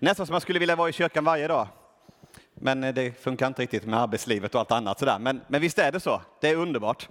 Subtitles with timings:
[0.00, 1.68] Nästan som jag skulle vilja vara i kyrkan varje dag.
[2.54, 5.18] Men eh, det funkar inte riktigt med arbetslivet och allt annat sådär.
[5.18, 6.22] Men, men visst är det så.
[6.40, 7.08] Det är underbart.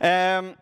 [0.00, 0.54] Ehm,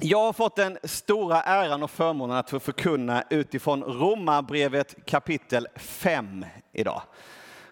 [0.00, 6.46] jag har fått den stora äran och förmånen att få förkunna utifrån Romarbrevet kapitel 5
[6.72, 7.02] idag.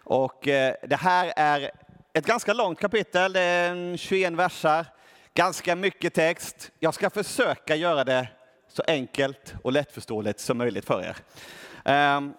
[0.04, 1.70] Och eh, det här är
[2.12, 4.86] ett ganska långt kapitel, det är 21 versar,
[5.34, 6.70] ganska mycket text.
[6.78, 8.28] Jag ska försöka göra det
[8.68, 11.16] så enkelt och lättförståeligt som möjligt för er.
[11.84, 12.34] Ehm,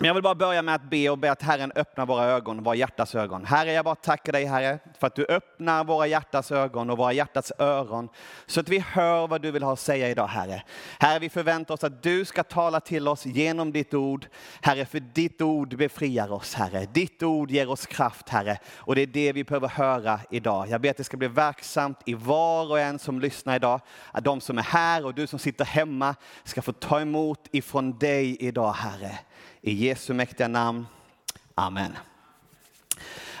[0.00, 2.62] men jag vill bara börja med att be och be att Herren öppnar våra ögon,
[2.62, 3.44] våra hjärtas ögon.
[3.44, 7.12] Herre, jag bara tackar dig Herre för att du öppnar våra hjärtas ögon och våra
[7.12, 8.08] hjärtas öron
[8.46, 10.62] så att vi hör vad du vill ha att säga idag Herre.
[10.98, 14.26] Herre, vi förväntar oss att du ska tala till oss genom ditt ord.
[14.60, 16.86] Herre, för ditt ord befriar oss Herre.
[16.92, 20.68] Ditt ord ger oss kraft Herre och det är det vi behöver höra idag.
[20.68, 23.80] Jag ber att det ska bli verksamt i var och en som lyssnar idag.
[24.12, 26.14] Att de som är här och du som sitter hemma
[26.44, 29.18] ska få ta emot ifrån dig idag Herre.
[29.62, 30.86] I Jesu mäktiga namn.
[31.54, 31.96] Amen.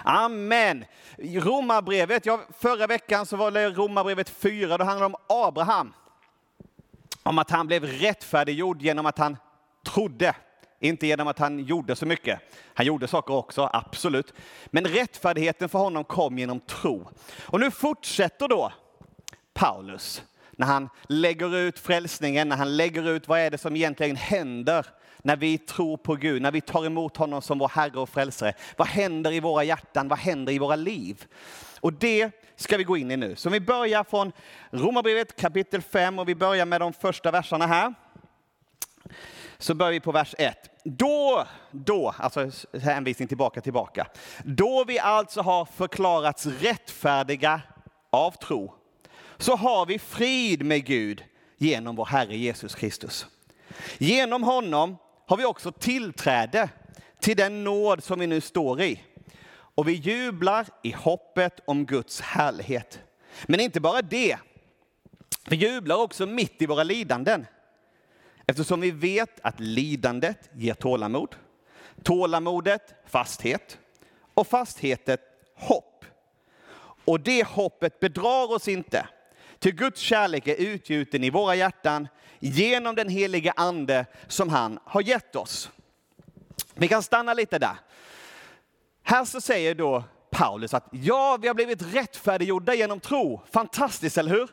[0.02, 0.84] Amen.
[1.18, 5.92] Romarbrevet, ja, förra veckan så var det Romarbrevet 4, då handlade det om Abraham.
[7.22, 9.36] Om att han blev rättfärdiggjord genom att han
[9.86, 10.34] trodde,
[10.80, 12.40] inte genom att han gjorde så mycket.
[12.74, 14.34] Han gjorde saker också, absolut.
[14.66, 17.08] Men rättfärdigheten för honom kom genom tro.
[17.46, 18.72] Och nu fortsätter då
[19.52, 24.16] Paulus när han lägger ut frälsningen, när han lägger ut vad är det som egentligen
[24.16, 24.86] händer
[25.22, 28.52] när vi tror på Gud, när vi tar emot honom som vår Herre och Frälsare.
[28.76, 30.08] Vad händer i våra hjärtan?
[30.08, 31.24] Vad händer i våra liv?
[31.80, 33.36] Och det ska vi gå in i nu.
[33.36, 34.32] Så vi börjar från
[34.70, 37.94] Romarbrevet kapitel 5 och vi börjar med de första verserna här.
[39.58, 40.70] Så börjar vi på vers 1.
[40.84, 42.50] Då, då, alltså
[42.82, 44.06] hänvisning tillbaka, tillbaka.
[44.44, 47.60] Då vi alltså har förklarats rättfärdiga
[48.10, 48.74] av tro,
[49.38, 51.24] så har vi frid med Gud
[51.56, 53.26] genom vår Herre Jesus Kristus.
[53.98, 54.96] Genom honom
[55.30, 56.68] har vi också tillträde
[57.20, 59.02] till den nåd som vi nu står i.
[59.50, 63.00] Och vi jublar i hoppet om Guds härlighet.
[63.46, 64.38] Men inte bara det.
[65.48, 67.46] Vi jublar också mitt i våra lidanden.
[68.46, 71.36] Eftersom vi vet att lidandet ger tålamod.
[72.02, 73.78] Tålamodet fasthet.
[74.34, 75.20] Och fasthetet
[75.54, 76.04] hopp.
[77.04, 79.06] Och det hoppet bedrar oss inte.
[79.60, 85.02] Till Guds kärlek är utgjuten i våra hjärtan genom den heliga ande som han har
[85.02, 85.70] gett oss.
[86.74, 87.76] Vi kan stanna lite där.
[89.02, 93.42] Här så säger då Paulus att ja, vi har blivit rättfärdiggjorda genom tro.
[93.52, 94.48] Fantastiskt, eller hur?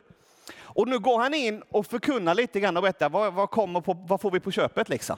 [0.56, 3.92] Och nu går han in och förkunnar lite grann och berättar vad, vad, kommer på,
[4.08, 5.16] vad får vi på köpet liksom?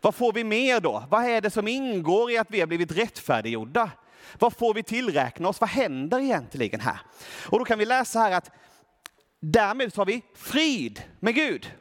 [0.00, 1.04] Vad får vi mer då?
[1.10, 3.90] Vad är det som ingår i att vi har blivit rättfärdiggjorda?
[4.38, 5.60] Vad får vi tillräkna oss?
[5.60, 7.00] Vad händer egentligen här?
[7.46, 8.50] Och då kan vi läsa här att
[9.40, 11.72] därmed så har vi frid med Gud.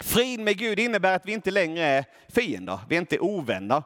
[0.00, 3.82] Frid med Gud innebär att vi inte längre är fiender, vi är inte ovänner,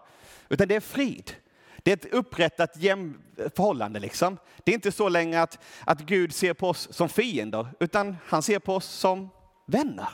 [0.48, 1.32] utan det är frid.
[1.82, 2.77] Det är ett upprättat
[3.56, 4.00] förhållande.
[4.00, 4.38] Liksom.
[4.65, 8.43] Det är inte så längre att, att Gud ser på oss som fiender, utan han
[8.43, 9.28] ser på oss som
[9.66, 10.09] vänner.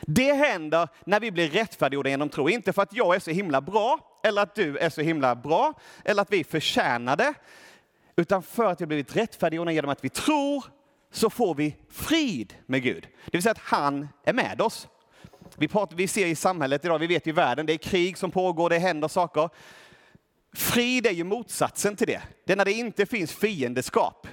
[0.00, 2.48] Det händer när vi blir rättfärdiggjorda genom tro.
[2.48, 5.74] Inte för att jag är så himla bra, eller att du är så himla bra,
[6.04, 7.34] eller att vi förtjänar det.
[8.16, 10.64] Utan för att vi blivit rättfärdiggjorda genom att vi tror
[11.16, 13.08] så får vi frid med Gud.
[13.24, 14.88] Det vill säga att han är med oss.
[15.56, 18.30] Vi, pratar, vi ser i samhället idag, vi vet i världen, det är krig som
[18.30, 19.50] pågår, det händer saker.
[20.52, 22.22] Frid är ju motsatsen till det.
[22.44, 24.26] Det är när det inte finns fiendeskap,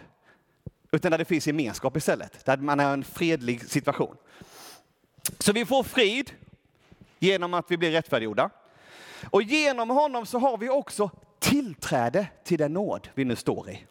[0.91, 2.45] utan när det finns gemenskap istället.
[2.45, 4.16] Där man är en fredlig situation.
[5.40, 6.31] Så vi får frid
[7.19, 8.49] genom att vi blir rättfärdiggjorda.
[9.29, 13.85] Och genom honom så har vi också tillträde till den nåd vi nu står i.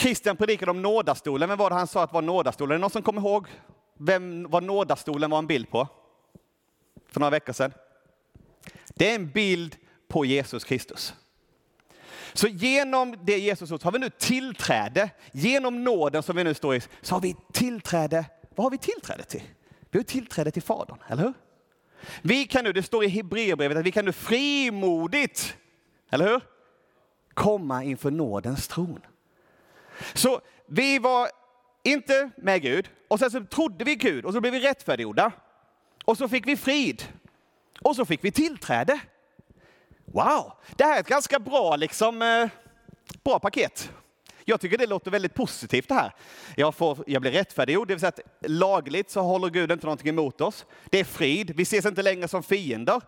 [0.00, 1.48] Kristian predikade om nådastolen.
[1.48, 2.70] Vem var det han sa att var nådastolen?
[2.70, 3.46] Är det någon som kommer ihåg
[3.98, 5.88] vem vad nådastolen var en bild på?
[7.08, 7.72] För några veckor sedan.
[8.88, 9.76] Det är en bild
[10.08, 11.14] på Jesus Kristus.
[12.32, 16.74] Så genom det Jesus gjort har vi nu tillträde, genom nåden som vi nu står
[16.74, 18.24] i, så har vi tillträde.
[18.54, 19.42] Vad har vi tillträde till?
[19.90, 21.32] Vi har tillträde till Fadern, eller hur?
[22.22, 25.56] Vi kan nu, det står i Hebreerbrevet att vi kan nu frimodigt,
[26.10, 26.40] eller hur?
[27.34, 29.00] Komma inför nådens tron.
[30.14, 31.28] Så vi var
[31.82, 35.32] inte med Gud och sen så trodde vi Gud och så blev vi rättfärdiggjorda.
[36.04, 37.04] Och så fick vi frid.
[37.80, 39.00] Och så fick vi tillträde.
[40.04, 42.48] Wow, det här är ett ganska bra, liksom, eh,
[43.24, 43.92] bra paket.
[44.44, 46.14] Jag tycker det låter väldigt positivt det här.
[46.56, 50.08] Jag, får, jag blir rättfärdiggjord, det vill säga att lagligt så håller Gud inte någonting
[50.08, 50.66] emot oss.
[50.84, 53.00] Det är frid, vi ses inte längre som fiender.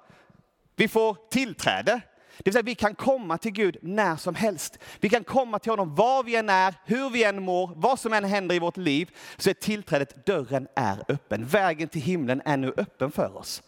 [0.77, 2.01] Vi får tillträde.
[2.45, 4.79] Det vill säga vi kan komma till Gud när som helst.
[5.01, 8.13] Vi kan komma till honom var vi än är, hur vi än mår, vad som
[8.13, 9.11] än händer i vårt liv.
[9.37, 11.47] Så är tillträdet, dörren är öppen.
[11.47, 13.63] Vägen till himlen är nu öppen för oss.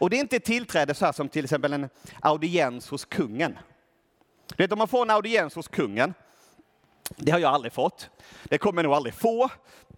[0.00, 1.88] Och det är inte tillträde så här som till exempel en
[2.20, 3.58] audiens hos kungen.
[4.56, 6.14] Du vet om man får en audiens hos kungen,
[7.16, 8.10] det har jag aldrig fått.
[8.44, 9.48] Det kommer jag nog aldrig få.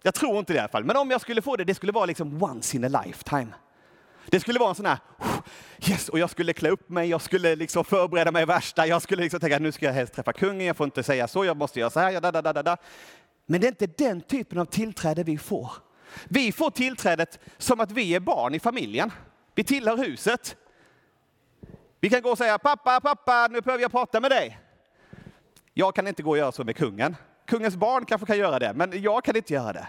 [0.01, 0.83] Jag tror inte det i alla fall.
[0.83, 3.53] Men om jag skulle få det, det skulle vara liksom once in a lifetime.
[4.31, 4.97] Det skulle vara en sån här,
[5.89, 9.23] yes, och jag skulle klä upp mig, jag skulle liksom förbereda mig värsta, jag skulle
[9.23, 11.79] liksom tänka nu ska jag helst träffa kungen, jag får inte säga så, jag måste
[11.79, 12.77] göra så här, da, da, da, da.
[13.45, 15.71] Men det är inte den typen av tillträde vi får.
[16.25, 19.11] Vi får tillträdet som att vi är barn i familjen.
[19.55, 20.55] Vi tillhör huset.
[21.99, 24.59] Vi kan gå och säga pappa, pappa, nu behöver jag prata med dig.
[25.73, 27.15] Jag kan inte gå och göra så med kungen.
[27.47, 29.87] Kungens barn kanske kan göra det, men jag kan inte göra det.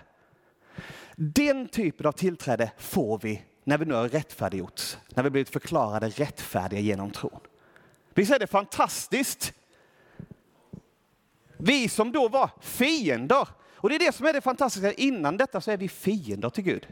[1.17, 6.09] Den typen av tillträde får vi när vi nu har rättfärdiggjorts, när vi blivit förklarade
[6.09, 7.41] rättfärdiga genom tron.
[8.15, 9.53] Visst är det fantastiskt?
[11.57, 15.61] Vi som då var fiender, och det är det som är det fantastiska, innan detta
[15.61, 16.87] så är vi fiender till Gud.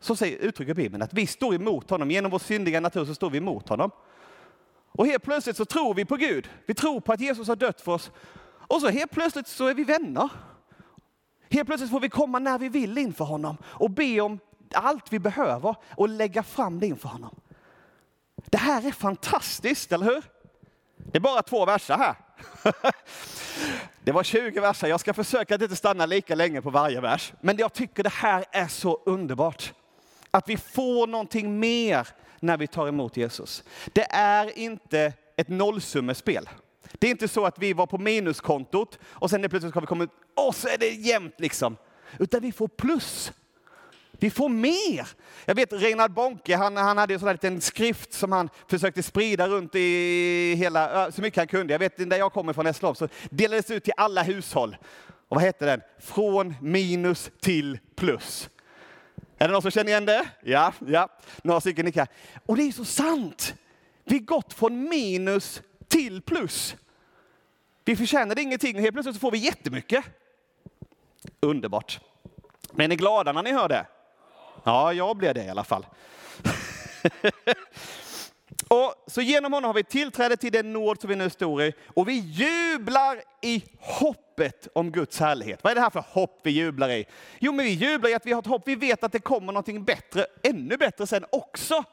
[0.00, 3.30] Så säger, uttrycker Bibeln, att vi står emot honom, genom vår syndiga natur så står
[3.30, 3.90] vi emot honom.
[4.92, 7.80] Och helt plötsligt så tror vi på Gud, vi tror på att Jesus har dött
[7.80, 8.10] för oss,
[8.68, 10.28] och så helt plötsligt så är vi vänner.
[11.50, 14.38] Helt plötsligt får vi komma när vi vill inför honom och be om
[14.74, 17.40] allt vi behöver och lägga fram det inför honom.
[18.46, 20.22] Det här är fantastiskt, eller hur?
[20.96, 22.14] Det är bara två verser här.
[24.04, 24.86] Det var 20 verser.
[24.86, 27.32] Jag ska försöka att inte stanna lika länge på varje vers.
[27.40, 29.72] Men jag tycker det här är så underbart.
[30.30, 32.08] Att vi får någonting mer
[32.40, 33.64] när vi tar emot Jesus.
[33.92, 36.48] Det är inte ett nollsummespel.
[36.92, 40.10] Det är inte så att vi var på minuskontot och sen plötsligt har vi kommit
[40.34, 41.76] och så är det jämnt liksom.
[42.18, 43.32] Utan vi får plus.
[44.18, 45.08] Vi får mer.
[45.44, 49.02] Jag vet Reinhard Bonke, han, han hade en sån där liten skrift som han försökte
[49.02, 51.74] sprida runt i hela, så mycket han kunde.
[51.74, 54.76] Jag vet, där jag kommer från Hässleholm så delades ut till alla hushåll.
[55.28, 55.80] Och vad hette den?
[55.98, 58.50] Från minus till plus.
[59.38, 60.26] Är det någon som känner igen det?
[60.42, 61.08] Ja, ja.
[61.42, 62.06] Några stycken nickar.
[62.46, 63.54] Och det är så sant.
[64.04, 66.76] Vi har gått från minus till plus.
[67.84, 70.04] Vi förtjänade ingenting och helt plötsligt så får vi jättemycket.
[71.40, 72.00] Underbart.
[72.72, 73.86] Men är ni glada när ni hör det?
[74.64, 75.86] Ja, jag blev det i alla fall.
[78.68, 81.72] och så genom honom har vi tillträde till den nåd som vi nu står i
[81.86, 85.64] och vi jublar i hoppet om Guds härlighet.
[85.64, 87.06] Vad är det här för hopp vi jublar i?
[87.38, 88.68] Jo, men vi jublar i att vi har ett hopp.
[88.68, 91.84] Vi vet att det kommer någonting bättre, ännu bättre sen också.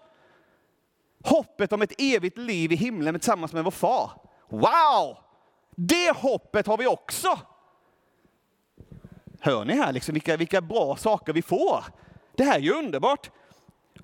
[1.24, 4.12] Hoppet om ett evigt liv i himlen tillsammans med vår far.
[4.50, 5.18] Wow!
[5.76, 7.40] Det hoppet har vi också.
[9.40, 11.86] Hör ni här liksom vilka, vilka bra saker vi får?
[12.36, 13.30] Det här är ju underbart.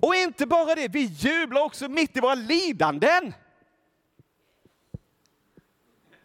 [0.00, 3.34] Och inte bara det, vi jublar också mitt i våra lidanden.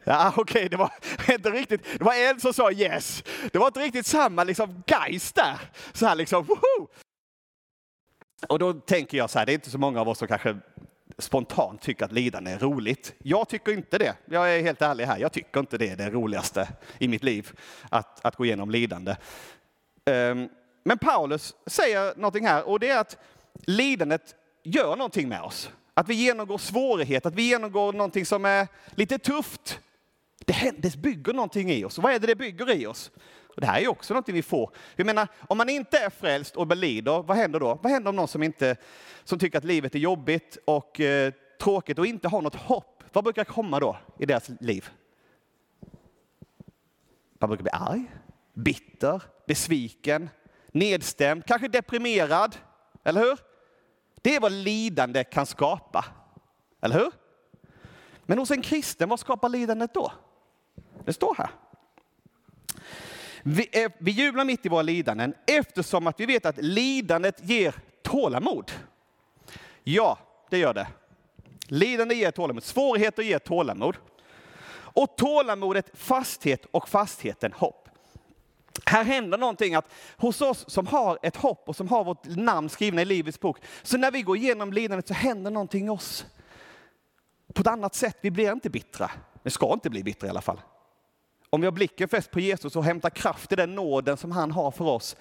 [0.04, 0.92] Ja, okej, okay, det var
[1.34, 1.84] inte riktigt.
[1.98, 3.24] Det var en som sa yes.
[3.52, 5.60] Det var inte riktigt samma liksom geist där.
[5.94, 6.88] Så här liksom, woho!
[8.48, 10.58] Och då tänker jag så här, det är inte så många av oss som kanske
[11.18, 13.14] spontant tycker att lidande är roligt.
[13.18, 14.16] Jag tycker inte det.
[14.26, 15.18] Jag är helt ärlig här.
[15.18, 16.68] Jag tycker inte det är det roligaste
[16.98, 19.16] i mitt liv, att, att gå igenom lidande.
[20.06, 20.50] Um,
[20.84, 23.18] men Paulus säger någonting här och det är att
[23.66, 25.72] lidandet gör någonting med oss.
[25.94, 29.80] Att vi genomgår svårighet, att vi genomgår någonting som är lite tufft.
[30.46, 31.98] Det, det bygger någonting i oss.
[31.98, 33.12] Vad är det det bygger i oss?
[33.56, 34.72] Och det här är också någonting vi får.
[34.96, 37.80] Jag menar, om man inte är frälst och lider, vad händer då?
[37.84, 38.76] Vad händer om någon som, inte,
[39.24, 43.04] som tycker att livet är jobbigt och eh, tråkigt och inte har något hopp?
[43.12, 44.90] Vad brukar komma då i deras liv?
[47.40, 48.12] Man brukar bli arg,
[48.54, 50.30] bitter, besviken,
[50.74, 52.56] nedstämd, kanske deprimerad.
[53.04, 53.40] Eller hur?
[54.22, 56.06] Det är vad lidande kan skapa.
[56.82, 57.12] Eller hur?
[58.26, 60.12] Men hos en kristen, vad skapar lidandet då?
[61.06, 61.50] Det står här.
[63.44, 67.76] Vi, är, vi jublar mitt i våra lidanden eftersom att vi vet att lidandet ger
[68.02, 68.72] tålamod.
[69.84, 70.18] Ja,
[70.50, 70.88] det gör det.
[71.68, 73.98] Lidande ger tålamod, svårigheter ger tålamod.
[74.76, 77.83] Och tålamodet fasthet och fastheten hopp.
[78.86, 82.70] Här händer någonting att hos oss som har ett hopp och som har vårt namn
[82.70, 86.26] skrivna i Livets bok, så när vi går igenom lidandet så händer någonting i oss.
[87.54, 89.12] På ett annat sätt, vi blir inte bittra.
[89.44, 90.62] Vi ska inte bli bittra i alla fall.
[91.50, 94.52] Om vi har blicken fäst på Jesus och hämtar kraft i den nåden som han
[94.52, 95.16] har för oss,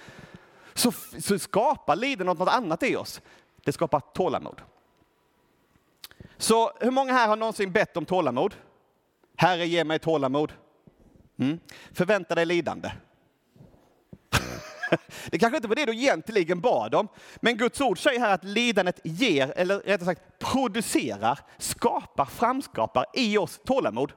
[0.74, 3.20] så, så skapar lidandet något annat i oss.
[3.64, 4.62] Det skapar tålamod.
[6.36, 8.54] Så hur många här har någonsin bett om tålamod?
[9.36, 10.52] Herre, ge mig tålamod.
[11.36, 11.60] Mm.
[11.92, 12.90] Förvänta dig lidande.
[15.30, 17.08] Det kanske inte var det du egentligen bad om,
[17.40, 23.38] men Guds ord säger här att lidandet ger, eller rättare sagt producerar, skapar, framskapar i
[23.38, 24.12] oss tålamod.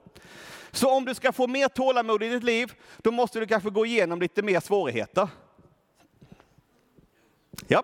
[0.72, 3.86] Så om du ska få mer tålamod i ditt liv, då måste du kanske gå
[3.86, 5.28] igenom lite mer svårigheter.
[7.68, 7.84] Ja,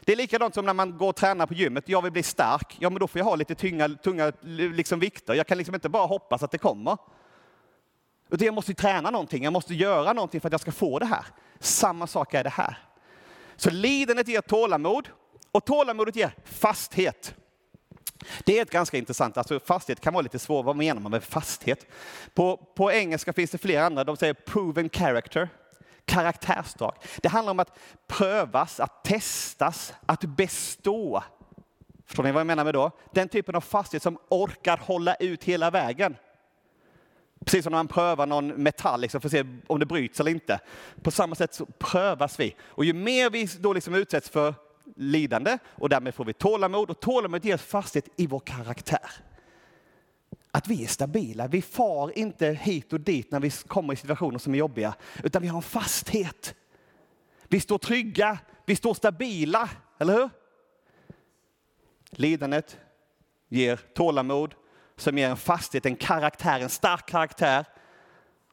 [0.00, 1.88] det är likadant som när man går och tränar på gymmet.
[1.88, 2.76] Jag vill bli stark.
[2.78, 5.34] Ja, men då får jag ha lite tunga, tunga liksom vikter.
[5.34, 6.96] Jag kan liksom inte bara hoppas att det kommer.
[8.30, 9.44] Utan jag måste träna någonting.
[9.44, 11.26] Jag måste göra någonting för att jag ska få det här.
[11.60, 12.78] Samma sak är det här.
[13.56, 15.08] Så lidandet ger tålamod
[15.52, 17.34] och tålamodet ger fasthet.
[18.44, 21.24] Det är ett ganska intressant, alltså fasthet kan vara lite svårt, vad menar man med
[21.24, 21.86] fasthet?
[22.34, 25.48] På, på engelska finns det flera andra, de säger proven character,
[26.04, 26.94] karaktärsdrag.
[27.16, 31.22] Det handlar om att prövas, att testas, att bestå.
[32.06, 32.90] Förstår ni vad jag menar med då?
[33.12, 36.16] Den typen av fasthet som orkar hålla ut hela vägen.
[37.46, 40.30] Precis som när man prövar någon metall liksom, för att se om det bryts eller
[40.30, 40.60] inte.
[41.02, 42.54] På samma sätt så prövas vi.
[42.60, 44.54] Och ju mer vi då liksom utsätts för
[44.96, 49.10] lidande och därmed får vi tålamod och tålamod ger fasthet i vår karaktär.
[50.50, 54.38] Att vi är stabila, vi far inte hit och dit när vi kommer i situationer
[54.38, 56.54] som är jobbiga, utan vi har en fasthet.
[57.48, 60.30] Vi står trygga, vi står stabila, eller hur?
[62.10, 62.78] Lidandet
[63.48, 64.54] ger tålamod,
[64.96, 67.64] som ger en fasthet, en karaktär, en stark karaktär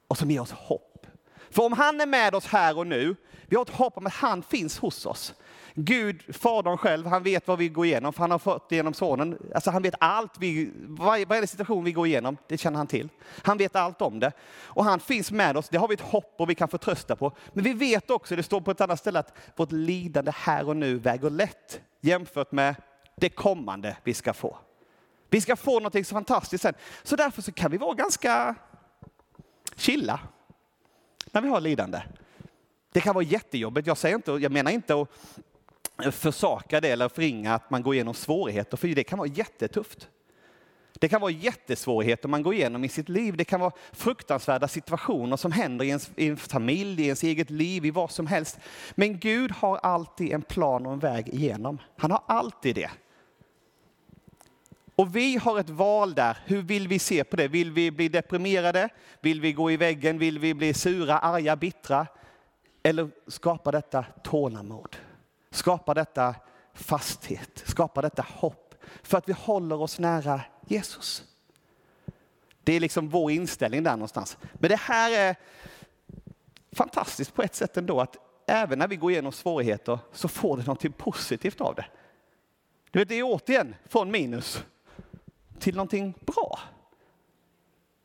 [0.08, 1.08] och som ger oss hopp.
[1.52, 3.16] För om han är med oss här och nu,
[3.48, 5.34] vi har ett hopp om att han finns hos oss.
[5.76, 8.94] Gud, Fadern själv, han vet vad vi går igenom, för han har fått det genom
[8.94, 9.38] Sonen.
[9.56, 10.72] Alltså han vet allt, vi,
[11.28, 13.10] varje situation vi går igenom, det känner han till.
[13.44, 14.32] Han vet allt om det.
[14.64, 17.32] Och han finns med oss, det har vi ett hopp och vi kan förtrösta på.
[17.54, 20.78] Men vi vet också, det står på ett annat ställe, att vårt lidande här och
[20.78, 22.76] nu väger lätt jämfört med
[23.16, 24.58] det kommande vi ska få.
[25.34, 26.74] Vi ska få något så fantastiskt sen.
[27.04, 28.56] Så därför så kan vi vara ganska
[29.76, 30.20] chilla
[31.32, 32.02] när vi har lidande.
[32.92, 33.88] Det kan vara jättejobbigt.
[33.88, 35.06] Jag, säger inte, jag menar inte
[35.96, 40.08] att försaka det eller förringa att man går igenom svårigheter, för det kan vara jättetufft.
[40.94, 43.38] Det kan vara jättesvårigheter man går igenom i sitt liv.
[43.38, 47.50] Det kan vara fruktansvärda situationer som händer i ens, i ens familj, i ens eget
[47.50, 48.60] liv, i vad som helst.
[48.96, 51.80] Men Gud har alltid en plan och en väg igenom.
[51.98, 52.92] Han har alltid det.
[54.96, 56.38] Och vi har ett val där.
[56.46, 57.48] Hur vill vi se på det?
[57.48, 58.90] Vill vi bli deprimerade?
[59.22, 60.20] Vill vi gå i väggen?
[60.20, 62.08] Vill vi bli sura, arga, bittra?
[62.84, 64.96] Eller skapa detta tålamod?
[65.52, 66.36] Skapa detta
[66.74, 67.64] fasthet?
[67.66, 68.76] Skapa detta hopp?
[69.04, 71.24] För att vi håller oss nära Jesus.
[72.64, 74.38] Det är liksom vår inställning där någonstans.
[74.54, 75.36] Men det här är
[76.72, 80.64] fantastiskt på ett sätt ändå, att även när vi går igenom svårigheter så får det
[80.64, 81.86] någonting positivt av det.
[82.92, 84.64] Du vet, det är återigen från minus
[85.64, 86.60] till någonting bra.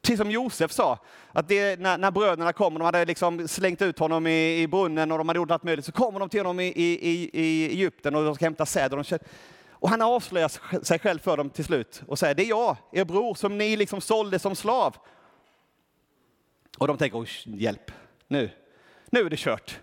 [0.02, 0.98] Precis som Josef sa,
[1.32, 4.68] att det, när, när bröderna kom och de hade liksom slängt ut honom i, i
[4.68, 7.66] brunnen och de hade gjort allt möjligt, så kommer de till honom i, i, i
[7.66, 8.94] Egypten och de ska hämta säd.
[8.94, 9.18] Och, de,
[9.70, 13.04] och han avslöjar sig själv för dem till slut och säger, det är jag, er
[13.04, 14.96] bror, som ni liksom sålde som slav.
[16.78, 17.92] Och de tänker, hjälp,
[18.28, 18.50] nu,
[19.10, 19.80] nu är det kört.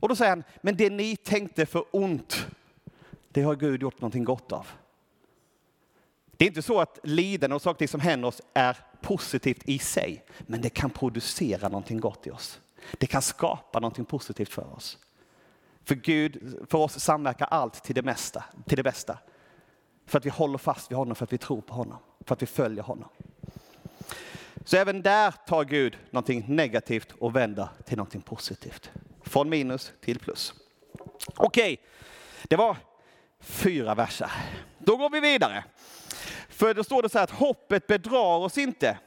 [0.00, 2.46] Och då säger han, men det ni tänkte för ont,
[3.28, 4.66] det har Gud gjort någonting gott av.
[6.38, 10.24] Det är inte så att lidande och saker som händer oss är positivt i sig,
[10.38, 12.60] men det kan producera någonting gott i oss.
[12.92, 14.98] Det kan skapa någonting positivt för oss.
[15.84, 19.18] För Gud, för oss samverkar allt till det, mesta, till det bästa.
[20.06, 22.42] För att vi håller fast vid honom, för att vi tror på honom, för att
[22.42, 23.08] vi följer honom.
[24.64, 28.90] Så även där tar Gud någonting negativt och vänder till någonting positivt.
[29.22, 30.54] Från minus till plus.
[31.36, 31.76] Okej, okay.
[32.48, 32.76] det var
[33.40, 34.30] fyra verser.
[34.78, 35.64] Då går vi vidare.
[36.58, 38.98] För då står det så här att hoppet bedrar oss inte.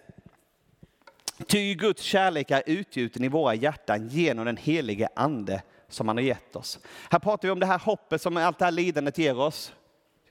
[1.47, 6.23] Ty Guds kärlek är utgjuten i våra hjärtan genom den helige ande som han har
[6.23, 6.79] gett oss.
[7.09, 9.73] Här pratar vi om det här hoppet som allt det här lidandet ger oss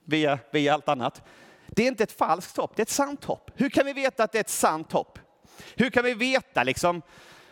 [0.05, 1.23] via, via allt annat.
[1.67, 3.51] Det är inte ett falskt hopp, det är ett sant hopp.
[3.55, 5.19] Hur kan vi veta att det är ett sant hopp?
[5.77, 7.03] Hur kan vi veta liksom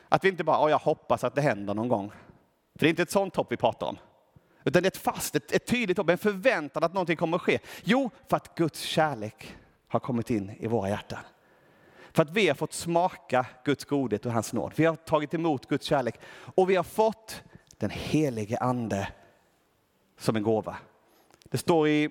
[0.09, 2.11] att vi inte bara, oh, jag hoppas att det händer någon gång.
[2.79, 3.99] För det är inte ett sånt hopp vi pratar om.
[4.69, 7.43] Utan det är ett fast, ett, ett tydligt hopp, en förväntan att någonting kommer att
[7.43, 7.59] ske.
[7.85, 9.57] Jo, för att Guds kärlek
[9.89, 11.19] har kommit in i våra hjärtan.
[12.13, 14.73] För att vi har fått smaka Guds godhet och hans nåd.
[14.77, 16.21] Vi har tagit emot Guds kärlek
[16.55, 17.43] och vi har fått
[17.77, 19.09] den helige ande
[20.19, 20.77] som en gåva.
[21.45, 22.11] Det står i,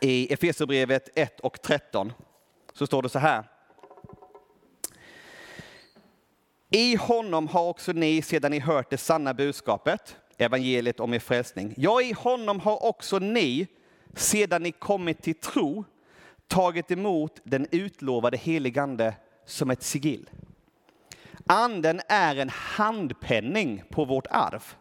[0.00, 2.12] i Efesierbrevet 1 och 13
[2.72, 3.44] så står det så här.
[6.70, 11.74] I honom har också ni sedan ni hört det sanna budskapet evangeliet om er frälsning.
[11.76, 13.66] Ja, i honom har också ni,
[14.14, 15.84] sedan ni kommit till tro,
[16.46, 19.14] tagit emot den utlovade heligande
[19.46, 20.30] som ett sigill.
[21.46, 24.74] Anden är en handpenning på vårt arv.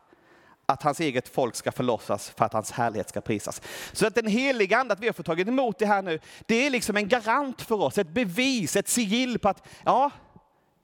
[0.65, 3.61] Att hans eget folk ska förlossas för att hans härlighet ska prisas.
[3.93, 6.65] Så att den heliga ande, att vi har fått tagit emot det här nu, det
[6.65, 10.11] är liksom en garant för oss, ett bevis, ett sigill på att ja,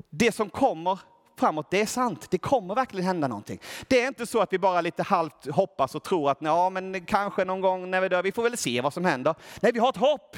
[0.09, 0.99] det som kommer
[1.37, 2.27] framåt, det är sant.
[2.29, 3.59] Det kommer verkligen hända någonting.
[3.87, 7.05] Det är inte så att vi bara lite halvt hoppas och tror att ja, men
[7.05, 9.35] kanske någon gång när vi dör, vi får väl se vad som händer.
[9.59, 10.37] Nej, vi har ett hopp.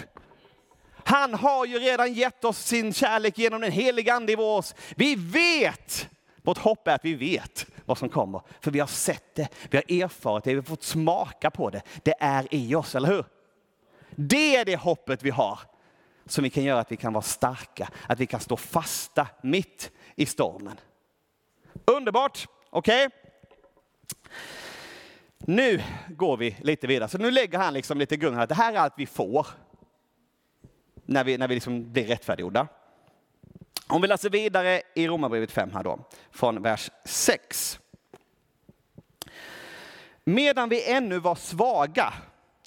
[1.08, 4.76] Han har ju redan gett oss sin kärlek genom den heliga ande i vår oss.
[4.96, 6.10] Vi vet,
[6.44, 8.42] vårt hopp är att vi vet vad som kommer.
[8.62, 11.82] För vi har sett det, vi har erfarit det, vi har fått smaka på det.
[12.04, 13.26] Det är i oss, eller hur?
[14.10, 15.60] Det är det hoppet vi har
[16.26, 19.92] som vi kan göra att vi kan vara starka, att vi kan stå fasta mitt
[20.16, 20.80] i stormen.
[21.86, 23.06] Underbart, okej?
[23.06, 23.20] Okay?
[25.40, 27.10] Nu går vi lite vidare.
[27.10, 29.48] Så nu lägger han liksom lite grund, att det här är allt vi får
[31.06, 32.68] när vi, när vi liksom blir rättfärdiggjorda.
[33.88, 36.00] Om vi läser vidare i Romarbrevet 5 här då,
[36.32, 37.80] från vers 6.
[40.24, 42.14] Medan vi ännu var svaga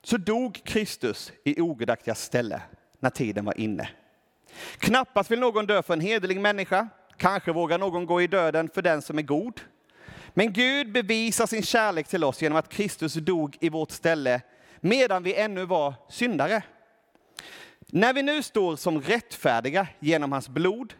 [0.03, 2.63] så dog Kristus i ogudaktiga ställe
[3.01, 3.89] när tiden var inne.
[4.79, 6.89] Knappast vill någon dö för en hederlig människa.
[7.19, 9.61] Kanske vågar någon gå i döden för den som är god.
[10.35, 14.41] Men Gud bevisar sin kärlek till oss genom att Kristus dog i vårt ställe
[14.81, 16.63] medan vi ännu var syndare.
[17.87, 20.95] När vi nu står som rättfärdiga genom hans blod,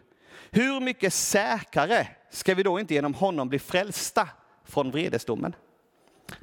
[0.51, 4.29] hur mycket säkrare ska vi då inte genom honom bli frälsta
[4.65, 5.55] från vredesdomen?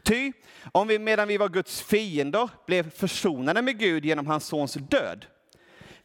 [0.02, 0.32] Ty
[0.72, 5.26] om vi medan vi var Guds fiender blev försonade med Gud genom hans sons död,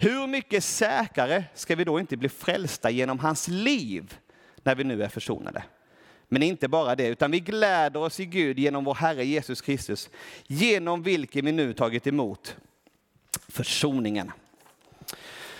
[0.02, 4.18] hur mycket säkrare ska vi då inte bli frälsta genom hans liv
[4.64, 5.64] när vi nu är försonade?
[6.28, 10.10] Men inte bara det, utan vi gläder oss i Gud genom vår Herre Jesus Kristus,
[10.48, 12.58] genom vilken vi nu tagit emot
[13.48, 14.32] försoningen.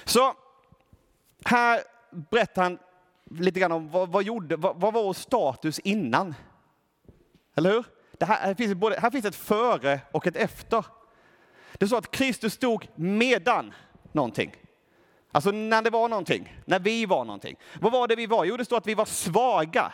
[0.04, 0.36] Så
[1.46, 1.82] här
[2.30, 2.80] berättar han
[3.30, 6.36] lite grann om vad, vad, gjorde, vad, vad var vår status innan?
[7.56, 7.86] Eller hur?
[8.12, 10.86] Det här, här, finns både, här finns ett före och ett efter.
[11.74, 13.74] Det är så att Kristus stod medan
[14.14, 14.56] någonting.
[15.32, 17.56] Alltså när det var någonting, när vi var någonting.
[17.80, 18.46] Vad var det vi var?
[18.46, 19.94] Jo, det står att vi var svaga.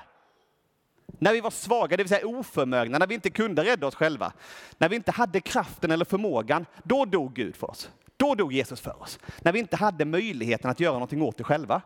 [1.19, 4.33] När vi var svaga, det vill säga oförmögna, när vi inte kunde rädda oss själva,
[4.77, 7.89] när vi inte hade kraften eller förmågan, då dog Gud för oss.
[8.17, 9.19] Då dog Jesus för oss.
[9.41, 11.81] När vi inte hade möjligheten att göra någonting åt det själva.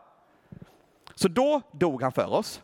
[1.15, 2.61] Så då dog han för oss.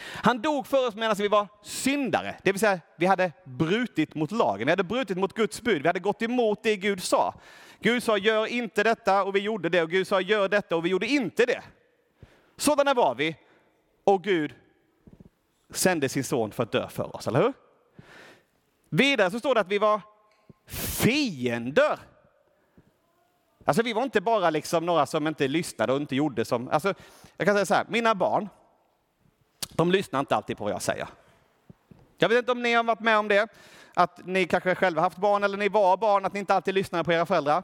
[0.00, 4.30] Han dog för oss medan vi var syndare, det vill säga vi hade brutit mot
[4.30, 7.34] lagen, vi hade brutit mot Guds bud, vi hade gått emot det Gud sa.
[7.82, 10.84] Gud sa gör inte detta och vi gjorde det och Gud sa gör detta och
[10.84, 11.62] vi gjorde inte det.
[12.56, 13.36] Sådana var vi
[14.04, 14.54] och Gud
[15.70, 17.52] sände sin son för att dö för oss, eller hur?
[18.88, 20.00] Vidare så står det att vi var
[20.66, 21.98] fiender.
[23.64, 26.68] Alltså vi var inte bara liksom några som inte lyssnade och inte gjorde som...
[26.68, 26.94] Alltså,
[27.36, 28.48] jag kan säga så här, mina barn,
[29.72, 31.08] de lyssnar inte alltid på vad jag säger.
[32.18, 33.48] Jag vet inte om ni har varit med om det,
[33.94, 37.04] att ni kanske själva haft barn eller ni var barn, att ni inte alltid lyssnade
[37.04, 37.62] på era föräldrar.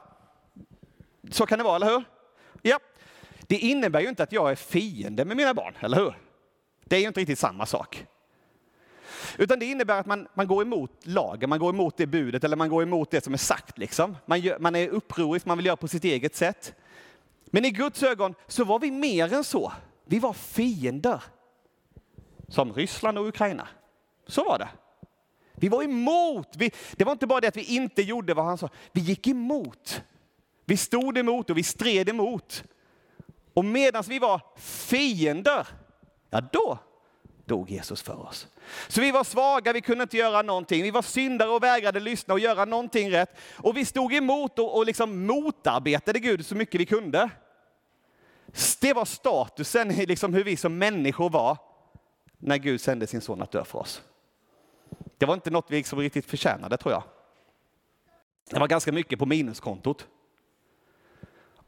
[1.31, 2.03] Så kan det vara, eller hur?
[2.61, 2.79] Ja.
[3.41, 6.13] Det innebär ju inte att jag är fiende med mina barn, eller hur?
[6.85, 8.05] Det är ju inte riktigt samma sak.
[9.37, 12.55] Utan det innebär att man, man går emot lagen, man går emot det budet eller
[12.55, 13.77] man går emot det som är sagt.
[13.77, 14.17] Liksom.
[14.25, 16.73] Man, gör, man är upprorisk, man vill göra på sitt eget sätt.
[17.45, 19.73] Men i Guds ögon så var vi mer än så.
[20.05, 21.23] Vi var fiender.
[22.47, 23.67] Som Ryssland och Ukraina.
[24.27, 24.69] Så var det.
[25.59, 26.47] Vi var emot.
[26.57, 28.69] Vi, det var inte bara det att vi inte gjorde vad han sa.
[28.91, 30.01] Vi gick emot.
[30.65, 32.63] Vi stod emot och vi stred emot.
[33.53, 35.67] Och medan vi var fiender,
[36.29, 36.79] ja då
[37.49, 38.47] dog Jesus för oss.
[38.87, 40.83] Så vi var svaga, vi kunde inte göra någonting.
[40.83, 43.37] Vi var syndare och vägrade lyssna och göra någonting rätt.
[43.55, 47.29] Och vi stod emot och, och liksom motarbetade Gud så mycket vi kunde.
[48.81, 51.57] Det var statusen i liksom hur vi som människor var
[52.37, 54.01] när Gud sände sin son att dö för oss.
[55.19, 57.03] Det var inte något vi liksom riktigt förtjänade tror jag.
[58.49, 60.07] Det var ganska mycket på minuskontot.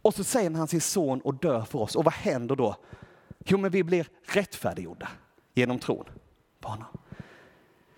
[0.01, 1.95] Och så säger han sin son och dör för oss.
[1.95, 2.75] Och vad händer då?
[3.45, 5.07] Jo, men vi blir rättfärdiggjorda
[5.53, 6.05] genom tron
[6.59, 6.87] på honom.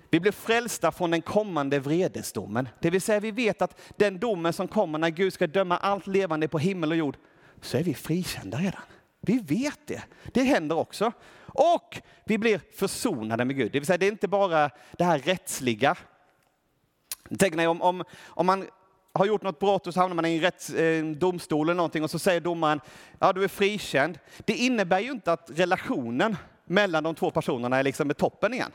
[0.10, 2.70] Vi blir frälsta från den kommande vredesdomen.
[2.80, 6.08] Det vill säga vi vet att den domen som kommer när Gud ska döma allt
[6.08, 7.18] levande på himmel och jord,
[7.62, 8.82] så är vi frikända redan.
[9.22, 10.04] Vi vet det.
[10.34, 11.12] Det händer också.
[11.54, 13.72] Och vi blir försonade med Gud.
[13.72, 15.96] Det vill säga det är inte bara det här rättsliga.
[17.39, 18.66] Tänk dig om, om, om man
[19.13, 22.04] har gjort något brott och så hamnar man i en rätts, eh, domstol eller någonting
[22.04, 22.82] och så säger domaren,
[23.20, 24.20] ja du är frikänd.
[24.38, 28.72] Det innebär ju inte att relationen mellan de två personerna är liksom med toppen igen.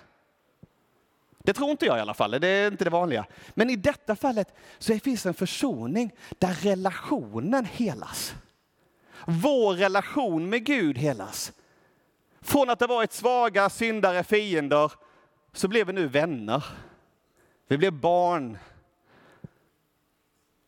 [1.39, 3.27] Det tror inte jag i alla fall, det är inte det vanliga.
[3.55, 8.35] Men i detta fallet så finns en försoning där relationen helas.
[9.27, 11.53] Vår relation med Gud helas.
[12.41, 14.93] Från att ha varit svaga, syndare, fiender,
[15.53, 16.65] så blev vi nu vänner.
[17.69, 18.59] Vi blev barn.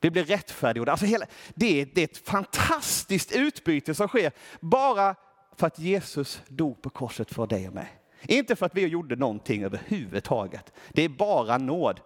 [0.01, 0.93] Vi blev rättfärdiggjorda.
[0.93, 5.15] Alltså hela, det, är, det är ett fantastiskt utbyte som sker bara
[5.57, 8.01] för att Jesus dog på korset för dig och mig.
[8.23, 10.73] Inte för att vi gjorde någonting överhuvudtaget.
[10.89, 12.01] Det är bara nåd.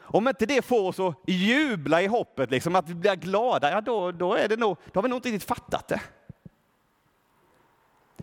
[0.00, 3.80] Om inte det får oss att jubla i hoppet, liksom, att vi blir glada, ja,
[3.80, 6.00] då, då, är det nog, då har vi nog inte riktigt fattat det.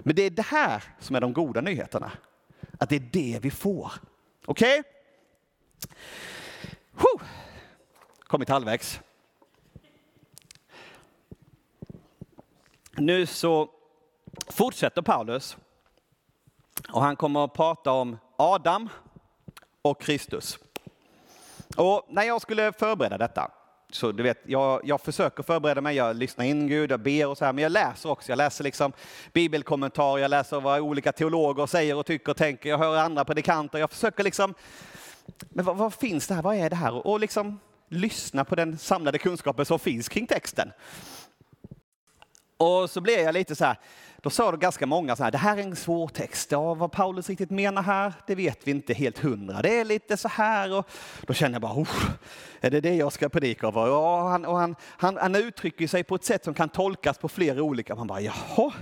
[0.04, 2.12] Men det är det här som är de goda nyheterna.
[2.80, 3.92] Att det är det vi får.
[4.46, 4.80] Okej?
[4.80, 4.92] Okay?
[8.24, 9.00] Kommit halvvägs.
[12.92, 13.70] Nu så
[14.48, 15.58] fortsätter Paulus
[16.90, 18.90] och han kommer att prata om Adam
[19.82, 20.60] och Kristus.
[21.78, 23.52] Och när jag skulle förbereda detta,
[23.92, 27.38] så du vet, jag, jag försöker förbereda mig, jag lyssnar in Gud, jag ber och
[27.38, 28.32] så här, men jag läser också.
[28.32, 28.94] Jag läser liksom
[29.34, 33.80] bibelkommentarer, jag läser vad olika teologer säger och tycker och tänker, jag hör andra predikanter,
[33.80, 34.54] jag försöker liksom,
[35.50, 36.94] men vad, vad finns det här, vad är det här?
[36.94, 40.72] Och, och liksom lyssna på den samlade kunskapen som finns kring texten.
[42.60, 43.78] Och så blev jag lite så här,
[44.22, 46.52] då sa det ganska många så här, det här är en svår text.
[46.52, 49.62] Ja, vad Paulus riktigt menar här, det vet vi inte helt hundra.
[49.62, 50.90] Det är lite så här och
[51.22, 51.86] då känner jag bara,
[52.62, 53.88] är det det jag ska predika över?
[53.88, 57.30] Ja, han, och han, han, han uttrycker sig på ett sätt som kan tolkas på
[57.30, 57.96] flera olika.
[57.96, 58.74] Man bara, jaha.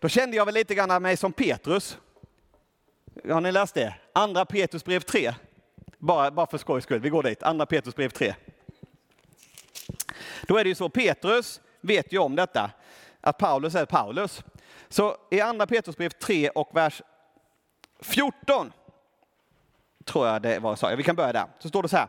[0.00, 1.98] Då kände jag väl lite grann mig som Petrus.
[3.28, 3.94] Har ni läst det?
[4.12, 5.34] Andra Petrus brev 3.
[5.98, 7.42] Bara, bara för skojs skull, vi går dit.
[7.42, 8.34] Andra Petrus brev 3.
[10.48, 12.70] Då är det ju så, Petrus vet ju om detta
[13.20, 14.44] att Paulus är Paulus.
[14.88, 17.02] Så i andra Petrusbrev 3 och vers
[18.00, 18.72] 14,
[20.04, 20.94] tror jag det var jag sa.
[20.96, 22.08] vi kan börja där, så står det så här.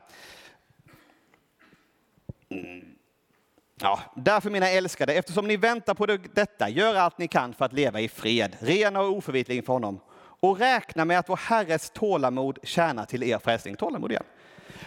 [3.81, 7.73] Ja, därför mina älskade, eftersom ni väntar på detta, gör allt ni kan för att
[7.73, 9.99] leva i fred, rena och oförvitliga inför honom.
[10.15, 13.75] Och räkna med att vår Herres tålamod tjänar till er frälsning.
[13.75, 14.23] Tålamod igen.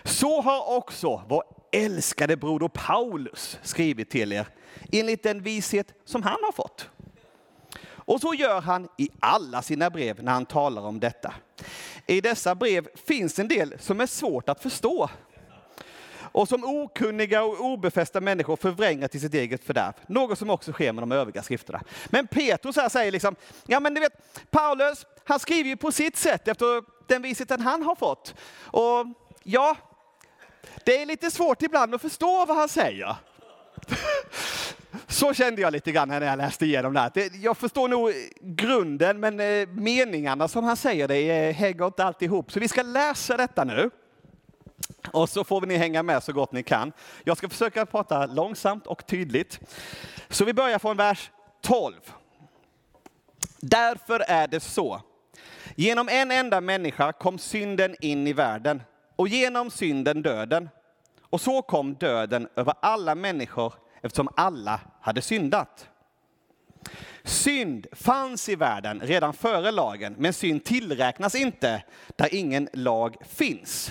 [0.04, 4.46] Så har också vår älskade broder Paulus skrivit till er
[4.92, 6.88] enligt den vishet som han har fått.
[7.88, 11.34] Och så gör han i alla sina brev när han talar om detta.
[12.06, 15.10] I dessa brev finns en del som är svårt att förstå
[16.36, 19.92] och som okunniga och obefästa människor förvränger till sitt eget fördärv.
[20.06, 21.82] Något som också sker med de övriga skrifterna.
[22.06, 24.12] Men Petrus här säger liksom, ja men du vet,
[24.50, 28.34] Paulus, han skriver ju på sitt sätt efter den visheten han har fått.
[28.60, 29.06] Och
[29.42, 29.76] ja,
[30.84, 33.16] det är lite svårt ibland att förstå vad han säger.
[35.08, 37.30] Så kände jag lite grann när jag läste igenom det här.
[37.44, 42.52] Jag förstår nog grunden, men eh, meningarna som han säger, det hänger inte alltid ihop.
[42.52, 43.90] Så vi ska läsa detta nu.
[45.10, 46.92] Och så får ni hänga med så gott ni kan.
[47.24, 49.60] Jag ska försöka prata långsamt och tydligt.
[50.28, 51.30] Så vi börjar från vers
[51.62, 51.94] 12.
[53.60, 55.02] Därför är det så.
[55.74, 58.82] Genom en enda människa kom synden in i världen
[59.16, 60.68] och genom synden döden.
[61.22, 65.88] Och så kom döden över alla människor eftersom alla hade syndat.
[67.24, 71.82] Synd fanns i världen redan före lagen, men synd tillräknas inte
[72.16, 73.90] där ingen lag finns.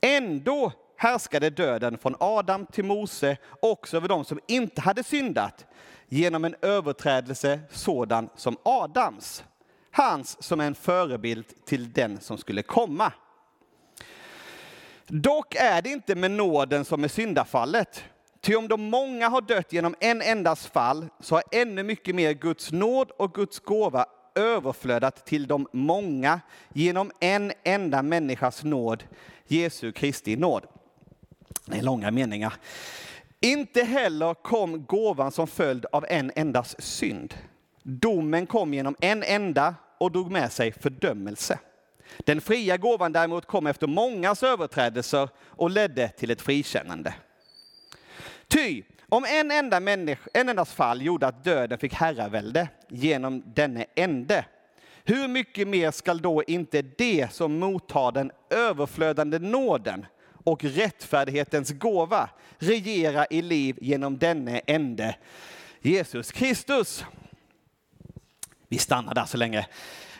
[0.00, 5.66] Ändå härskade döden från Adam till Mose också över dem som inte hade syndat
[6.08, 9.44] genom en överträdelse sådan som Adams,
[9.90, 13.12] hans som en förebild till den som skulle komma.
[15.06, 18.04] Dock är det inte med nåden som med syndafallet.
[18.40, 22.32] Ty om de många har dött genom en endas fall så har ännu mycket mer
[22.32, 26.40] Guds nåd och Guds gåva överflödat till de många
[26.72, 29.04] genom en enda människas nåd,
[29.46, 30.66] Jesu Kristi nåd.
[31.66, 32.54] Det är långa meningar.
[33.40, 37.34] Inte heller kom gåvan som följd av en endas synd.
[37.82, 41.58] Domen kom genom en enda och drog med sig fördömelse.
[42.18, 47.14] Den fria gåvan däremot kom efter mångas överträdelser och ledde till ett frikännande.
[48.48, 53.86] Ty om en enda människa, en endas fall gjorde att döden fick herravälde genom denne
[53.94, 54.44] ende,
[55.04, 60.06] hur mycket mer skall då inte det som mottar den överflödande nåden
[60.44, 65.16] och rättfärdighetens gåva regera i liv genom denne ende,
[65.80, 67.04] Jesus Kristus.
[68.68, 69.66] Vi stannar där så länge.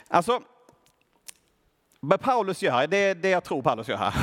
[0.09, 0.43] Alltså,
[2.05, 4.15] vad Paulus gör, det är det jag tror Paulus gör här.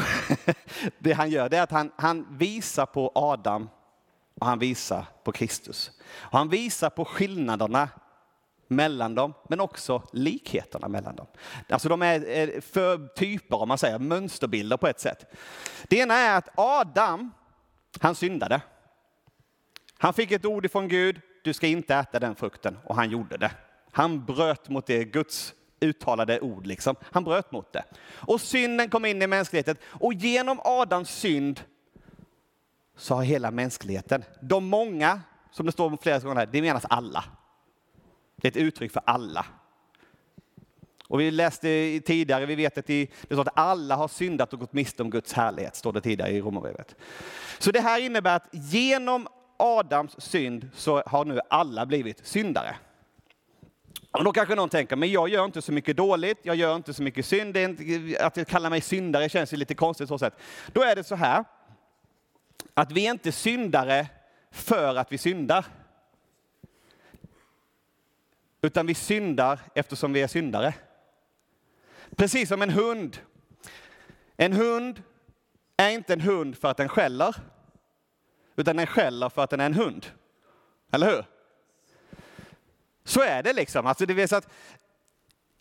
[0.99, 3.69] Det han gör det är att han, han visar på Adam
[4.39, 5.91] och han visar på Kristus.
[6.11, 7.89] Och han visar på skillnaderna
[8.67, 11.27] mellan dem, men också likheterna mellan dem.
[11.69, 15.25] Alltså de är för typer, om man säger, mönsterbilder på ett sätt.
[15.87, 17.31] Det ena är att Adam,
[17.99, 18.61] han syndade.
[19.97, 23.37] Han fick ett ord ifrån Gud, du ska inte äta den frukten, och han gjorde
[23.37, 23.51] det.
[23.91, 26.95] Han bröt mot det Guds uttalade ord, liksom.
[27.11, 27.83] han bröt mot det.
[28.11, 31.61] Och synden kom in i mänskligheten, och genom Adams synd
[32.97, 37.23] så har hela mänskligheten, de många, som det står flera gånger här, det menas alla.
[38.35, 39.45] Det är ett uttryck för alla.
[41.07, 44.73] Och vi läste tidigare, vi vet att det står att alla har syndat och gått
[44.73, 46.95] miste om Guds härlighet, står det tidigare i Romarbrevet.
[47.59, 52.75] Så det här innebär att genom Adams synd så har nu alla blivit syndare.
[54.11, 56.93] Och då kanske någon tänker, men jag gör inte så mycket dåligt, jag gör inte
[56.93, 60.33] så mycket synd, inte, att kallar mig syndare känns ju lite konstigt så sätt.
[60.73, 61.45] Då är det så här,
[62.73, 64.07] att vi är inte syndare
[64.51, 65.65] för att vi syndar.
[68.61, 70.73] Utan vi syndar eftersom vi är syndare.
[72.15, 73.17] Precis som en hund.
[74.37, 75.03] En hund
[75.77, 77.35] är inte en hund för att den skäller,
[78.55, 80.05] utan den skäller för att den är en hund.
[80.91, 81.38] Eller hur?
[83.09, 83.87] Så är det liksom.
[83.87, 84.49] Alltså det vill säga att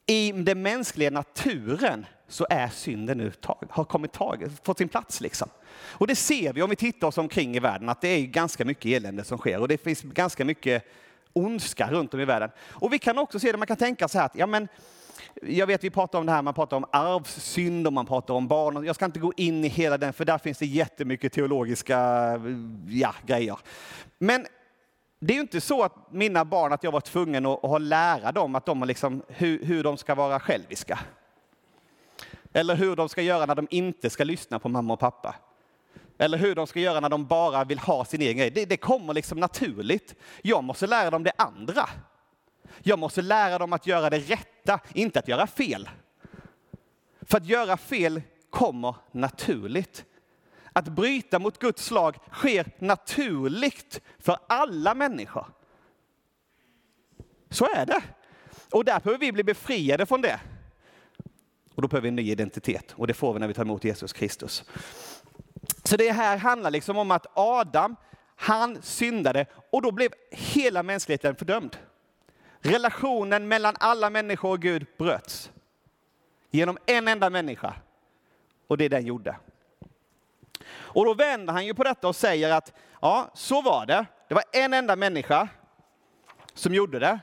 [0.07, 5.21] I den mänskliga naturen så är synden nu tag, har kommit tag, fått sin plats.
[5.21, 5.49] Liksom.
[5.91, 8.65] Och det ser vi om vi tittar oss omkring i världen, att det är ganska
[8.65, 10.85] mycket elände som sker och det finns ganska mycket
[11.33, 12.51] ondska runt om i världen.
[12.69, 14.69] Och vi kan också se det, man kan tänka så här att, ja men,
[15.43, 18.49] jag vet vi pratar om det här, man pratar om arvssynd och man pratar om
[18.49, 18.85] barn.
[18.85, 21.99] Jag ska inte gå in i hela den, för där finns det jättemycket teologiska
[22.89, 23.59] ja, grejer.
[24.19, 24.47] Men
[25.19, 28.33] det är ju inte så att mina barn, att jag var tvungen att, att lära
[28.33, 30.99] dem att de liksom, hur, hur de ska vara själviska.
[32.53, 35.35] Eller hur de ska göra när de inte ska lyssna på mamma och pappa.
[36.19, 38.51] Eller hur de ska göra när de bara vill ha sin egen grej.
[38.51, 40.15] Det, det kommer liksom naturligt.
[40.43, 41.89] Jag måste lära dem det andra.
[42.83, 45.89] Jag måste lära dem att göra det rätta, inte att göra fel.
[47.21, 50.05] För att göra fel kommer naturligt.
[50.79, 55.47] Att bryta mot Guds lag sker naturligt för alla människor.
[57.51, 58.03] Så är det.
[58.71, 60.41] Och där behöver vi bli befriade från det.
[61.75, 63.85] Och då behöver vi en ny identitet och det får vi när vi tar emot
[63.85, 64.65] Jesus Kristus.
[65.85, 67.97] Så det här handlar liksom om att Adam,
[68.37, 71.77] han syndade och då blev hela mänskligheten fördömd.
[72.61, 75.51] Relationen mellan alla människor och Gud bröts.
[76.51, 77.75] Genom en enda människa.
[78.67, 79.37] Och det den gjorde.
[80.71, 84.07] Och då vänder han ju på detta och säger att ja, så var det.
[84.29, 85.49] Det var en enda människa
[86.55, 87.21] som gjorde det.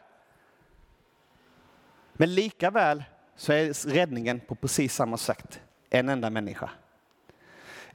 [2.13, 3.03] Men lika väl
[3.35, 6.69] så är räddningen på precis samma sätt en enda människa.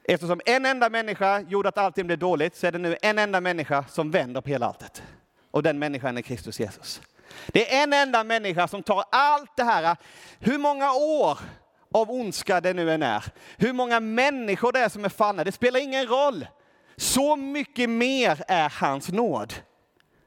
[0.03, 3.41] Eftersom en enda människa gjorde att allting blev dåligt så är det nu en enda
[3.41, 5.03] människa som vänder på hela alltet.
[5.51, 7.01] Och den människan är Kristus Jesus.
[7.47, 9.97] Det är en enda människa som tar allt det här,
[10.39, 11.39] hur många år
[11.91, 13.25] av ondska det nu än är,
[13.57, 16.47] hur många människor det är som är fallna, det spelar ingen roll.
[16.95, 19.53] Så mycket mer är hans nåd.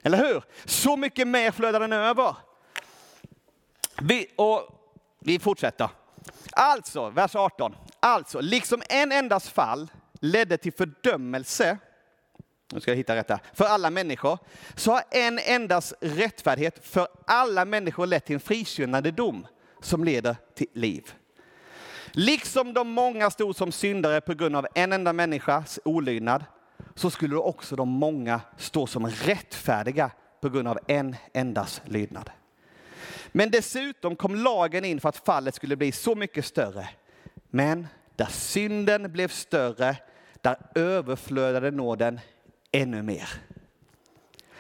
[0.02, 0.44] Eller hur?
[0.64, 2.36] Så mycket mer flödar den över.
[4.02, 4.68] Vi, och
[5.20, 5.88] vi fortsätter.
[6.52, 7.76] Alltså, vers 18.
[8.00, 11.78] Alltså, liksom en endas fall ledde till fördömelse,
[12.72, 14.38] nu ska jag hitta rätt här, för alla människor,
[14.74, 19.46] så har en endas rättfärdighet för alla människor lett till en frikännande dom
[19.80, 21.14] som leder till liv.
[22.16, 26.44] Liksom de många stod som syndare på grund av en enda människas olydnad,
[26.94, 32.30] så skulle också de många stå som rättfärdiga på grund av en endas lydnad.
[33.32, 36.88] Men dessutom kom lagen in för att fallet skulle bli så mycket större.
[37.50, 39.96] Men där synden blev större,
[40.40, 42.20] där överflödade nåden
[42.72, 43.28] ännu mer.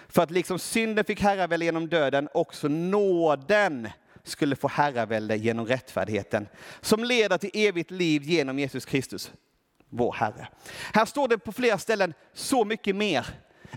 [0.08, 3.88] För att liksom synden fick herravälde genom döden, också nåden
[4.24, 6.48] skulle få herravälde genom rättfärdigheten,
[6.80, 9.32] som leder till evigt liv genom Jesus Kristus,
[9.90, 10.48] vår Herre.
[10.92, 13.26] Här står det på flera ställen så mycket mer,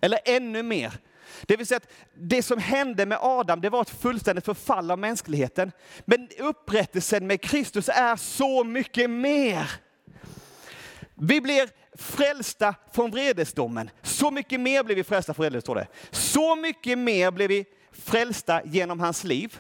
[0.02, 0.94] eller ännu mer.
[1.42, 5.00] Det vill säga att det som hände med Adam, det var ett fullständigt förfall av
[5.00, 5.72] mänskligheten.
[6.06, 9.72] Men upprättelsen med Kristus är så mycket mer.
[11.16, 13.90] Vi blir frälsta från vredesdomen.
[14.02, 15.86] Så mycket mer blir vi frälsta från vredesdomen.
[16.12, 19.60] Så mycket mer blir vi frälsta genom hans liv.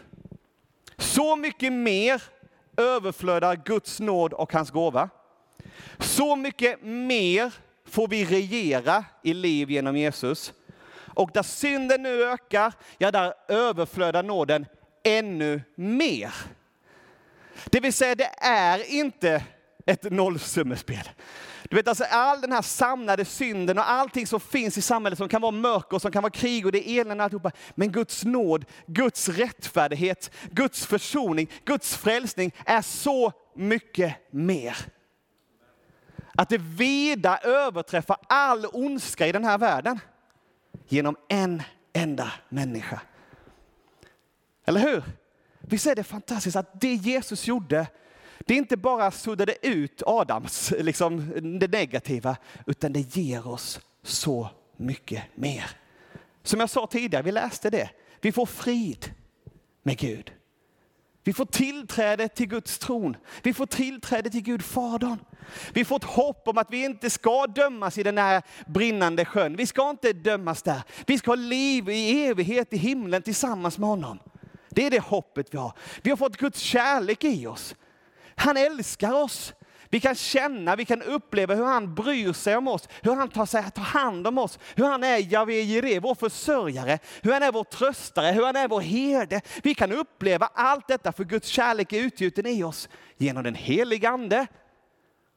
[0.97, 2.23] Så mycket mer
[2.77, 5.10] överflödar Guds nåd och hans gåva.
[5.99, 7.53] Så mycket mer
[7.86, 10.53] får vi regera i liv genom Jesus.
[11.15, 14.65] Och där synden nu ökar, ja där överflödar nåden
[15.03, 16.33] ännu mer.
[17.65, 19.43] Det vill säga, det är inte
[19.86, 21.10] ett nollsummespel.
[21.69, 25.30] Du vet alltså all den här samlade synden och allting som finns i samhället som
[25.30, 27.51] kan vara mörker, och som kan vara krig och det är elände alltihopa.
[27.75, 34.77] Men Guds nåd, Guds rättfärdighet, Guds försoning, Guds frälsning är så mycket mer.
[36.36, 39.99] Att det vida överträffar all ondska i den här världen
[40.88, 43.01] genom en enda människa.
[44.65, 45.03] Eller hur?
[45.60, 47.88] Visst är det fantastiskt att det Jesus gjorde,
[48.47, 55.23] det inte bara suddade ut Adams, liksom det negativa, utan det ger oss så mycket
[55.36, 55.69] mer.
[56.43, 57.89] Som jag sa tidigare, vi läste det.
[58.21, 59.13] Vi får frid
[59.83, 60.31] med Gud.
[61.23, 63.17] Vi får tillträde till Guds tron.
[63.43, 65.17] Vi får tillträde till Gud Fadern.
[65.73, 69.55] Vi får ett hopp om att vi inte ska dömas i den här brinnande sjön.
[69.55, 70.81] Vi ska inte dömas där.
[71.05, 74.19] Vi ska ha liv i evighet i himlen tillsammans med honom.
[74.69, 75.73] Det är det hoppet vi har.
[76.01, 77.75] Vi har fått Guds kärlek i oss.
[78.38, 79.54] Han älskar oss.
[79.89, 83.45] Vi kan känna, vi kan uppleva hur han bryr sig om oss, hur han tar,
[83.45, 87.52] sig, tar hand om oss, hur han är Javé Jireh, vår försörjare, hur han är
[87.52, 89.41] vår tröstare, hur han är vår herde.
[89.63, 94.10] Vi kan uppleva allt detta för Guds kärlek är utgjuten i oss genom den helige
[94.10, 94.47] Ande.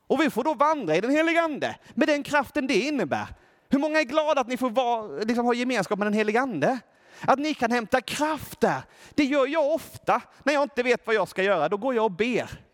[0.06, 3.26] Och vi får då vandra i den helige Ande med den kraften det innebär.
[3.68, 6.78] Hur många är glada att ni får vara, liksom, ha gemenskap med den helige Ande?
[7.20, 8.82] Att ni kan hämta kraft där.
[9.14, 11.68] Det gör jag ofta när jag inte vet vad jag ska göra.
[11.68, 12.69] Då går jag och ber.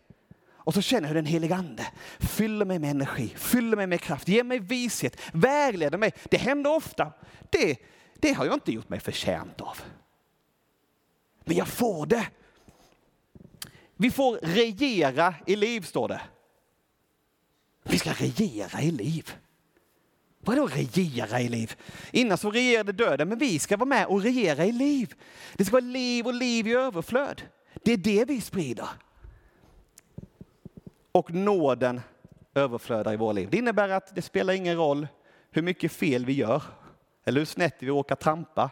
[0.67, 1.87] Och så känner jag hur den helige Ande
[2.19, 6.13] fyller mig med energi, fyller mig med kraft, ger mig vishet, vägleder mig.
[6.23, 7.13] Det händer ofta.
[7.49, 7.77] Det,
[8.15, 9.77] det har jag inte gjort mig förtjänt av.
[11.45, 12.27] Men jag får det.
[13.95, 16.21] Vi får regera i liv, står det.
[17.83, 19.31] Vi ska regera i liv.
[20.39, 21.75] Vadå regera i liv?
[22.11, 25.15] Innan så regerade döden, men vi ska vara med och regera i liv.
[25.55, 27.41] Det ska vara liv och liv i överflöd.
[27.83, 28.89] Det är det vi sprider.
[31.17, 32.01] Och nåden
[32.53, 33.47] överflödar i våra liv.
[33.51, 35.07] Det innebär att det spelar ingen roll
[35.51, 36.63] hur mycket fel vi gör,
[37.25, 38.69] eller hur snett vi råkar trampa,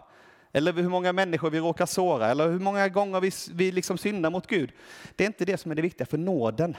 [0.51, 4.29] eller hur många människor vi råkar såra, eller hur många gånger vi, vi liksom syndar
[4.29, 4.71] mot Gud.
[5.15, 6.77] Det är inte det som är det viktiga, för nåden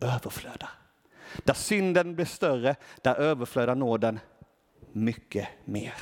[0.00, 0.70] överflödar.
[1.44, 4.20] Där synden blir större, där överflödar nåden
[4.92, 5.94] mycket mer.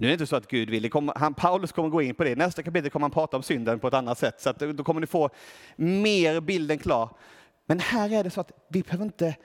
[0.00, 2.24] Nu är det inte så att Gud vill, kommer, han, Paulus kommer gå in på
[2.24, 2.36] det.
[2.36, 5.00] Nästa kapitel kommer han prata om synden på ett annat sätt, så att då kommer
[5.00, 5.30] ni få
[5.76, 7.10] mer bilden klar.
[7.66, 9.36] Men här är det så att vi behöver inte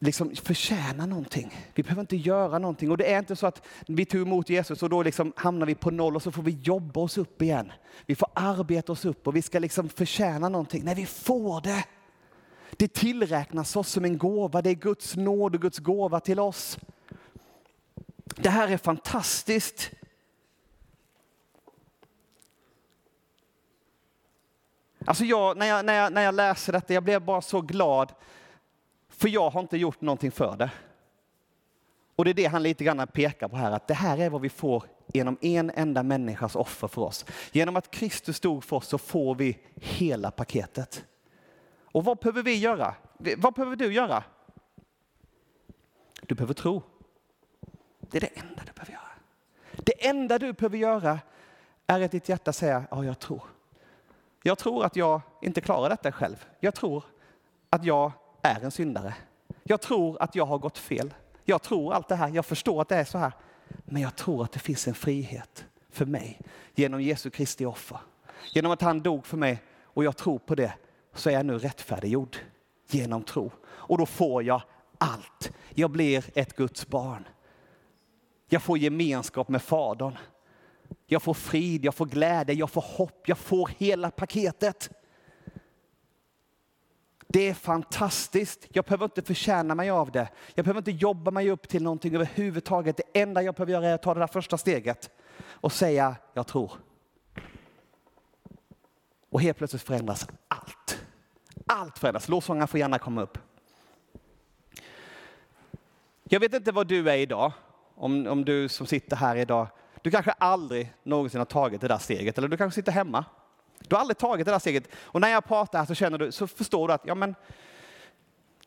[0.00, 1.54] liksom förtjäna någonting.
[1.74, 2.90] Vi behöver inte göra någonting.
[2.90, 5.74] Och det är inte så att vi tog emot Jesus och då liksom hamnar vi
[5.74, 7.72] på noll och så får vi jobba oss upp igen.
[8.06, 10.84] Vi får arbeta oss upp och vi ska liksom förtjäna någonting.
[10.84, 11.84] Nej, vi får det.
[12.76, 14.62] Det tillräknas oss som en gåva.
[14.62, 16.78] Det är Guds nåd och Guds gåva till oss.
[18.36, 19.90] Det här är fantastiskt.
[25.04, 28.12] Alltså jag, när, jag, när, jag, när jag läser detta, jag blev bara så glad.
[29.08, 30.70] För jag har inte gjort någonting för det.
[32.16, 34.40] Och det är det han lite grann pekar på här, att det här är vad
[34.40, 37.24] vi får genom en enda människas offer för oss.
[37.52, 41.04] Genom att Kristus dog för oss så får vi hela paketet.
[41.84, 42.94] Och vad behöver vi göra?
[43.36, 44.24] Vad behöver du göra?
[46.22, 46.82] Du behöver tro.
[48.10, 49.10] Det är det enda du behöver göra.
[49.72, 51.18] Det enda du behöver göra
[51.86, 53.42] är att ditt hjärta säger, ja jag tror.
[54.42, 56.46] Jag tror att jag inte klarar detta själv.
[56.60, 57.04] Jag tror
[57.70, 59.14] att jag är en syndare.
[59.62, 61.14] Jag tror att jag har gått fel.
[61.44, 63.32] Jag tror allt det här, jag förstår att det är så här.
[63.84, 66.40] Men jag tror att det finns en frihet för mig
[66.74, 67.98] genom Jesu Kristi offer.
[68.52, 70.72] Genom att han dog för mig och jag tror på det
[71.14, 72.36] så är jag nu rättfärdiggjord
[72.86, 73.50] genom tro.
[73.62, 74.62] Och då får jag
[74.98, 75.52] allt.
[75.74, 77.24] Jag blir ett Guds barn.
[78.52, 80.18] Jag får gemenskap med Fadern.
[81.06, 84.90] Jag får frid, jag får glädje, jag får hopp, jag får hela paketet.
[87.26, 88.66] Det är fantastiskt.
[88.72, 90.28] Jag behöver inte förtjäna mig av det.
[90.54, 92.96] Jag behöver inte jobba mig upp till någonting överhuvudtaget.
[92.96, 95.10] Det enda jag behöver göra är att ta det där första steget
[95.42, 96.72] och säga jag tror.
[99.30, 101.04] Och helt plötsligt förändras allt.
[101.66, 102.28] Allt förändras.
[102.28, 103.38] Lovsångaren får gärna komma upp.
[106.24, 107.52] Jag vet inte vad du är idag,
[108.00, 109.66] om, om du som sitter här idag,
[110.02, 113.24] du kanske aldrig någonsin har tagit det där steget, eller du kanske sitter hemma.
[113.78, 114.88] Du har aldrig tagit det där steget.
[114.94, 117.34] Och när jag pratar här så känner du, så förstår du att ja, men,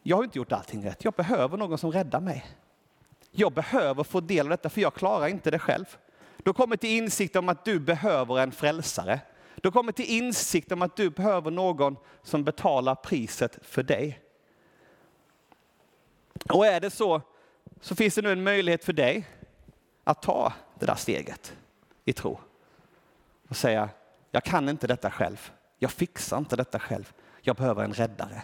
[0.04, 1.04] jag har inte gjort allting rätt.
[1.04, 2.46] Jag behöver någon som räddar mig.
[3.32, 5.86] Jag behöver få del av detta, för jag klarar inte det själv.
[6.38, 9.20] Du kommer till insikt om att du behöver en frälsare.
[9.56, 14.20] Du kommer till insikt om att du behöver någon som betalar priset för dig.
[16.50, 17.22] Och är det så,
[17.84, 19.28] så finns det nu en möjlighet för dig
[20.04, 21.54] att ta det där steget
[22.06, 22.40] i tro.
[23.50, 23.90] Och säga,
[24.32, 25.52] jag kan inte detta själv.
[25.80, 27.14] Jag fixar inte detta själv.
[27.42, 28.42] Jag behöver en räddare.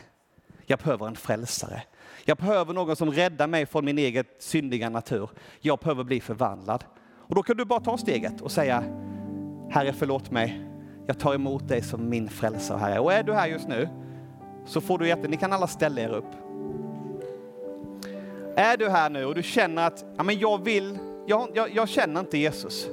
[0.66, 1.84] Jag behöver en frälsare.
[2.26, 5.30] Jag behöver någon som räddar mig från min egen syndiga natur.
[5.60, 6.84] Jag behöver bli förvandlad.
[7.18, 8.84] Och då kan du bara ta steget och säga,
[9.72, 10.70] Herre förlåt mig,
[11.08, 13.00] jag tar emot dig som min frälsare Herre.
[13.00, 13.90] Och är du här just nu
[14.66, 16.49] så får du jätte, ni kan alla ställa er upp.
[18.56, 20.98] Är du här nu och du känner att ja, men jag vill,
[21.28, 22.88] jag, jag, jag känner inte Jesus.